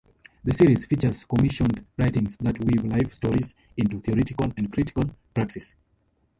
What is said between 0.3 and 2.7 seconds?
The series features commissioned writings that